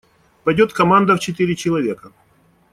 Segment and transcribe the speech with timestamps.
[0.45, 2.11] Пойдет команда в четыре человека.